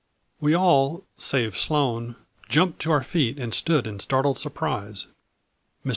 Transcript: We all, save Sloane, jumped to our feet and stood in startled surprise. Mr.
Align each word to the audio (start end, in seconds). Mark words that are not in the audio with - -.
We 0.39 0.55
all, 0.55 1.05
save 1.19 1.55
Sloane, 1.55 2.15
jumped 2.49 2.79
to 2.81 2.91
our 2.91 3.03
feet 3.03 3.37
and 3.37 3.53
stood 3.53 3.85
in 3.85 3.99
startled 3.99 4.39
surprise. 4.39 5.05
Mr. 5.85 5.89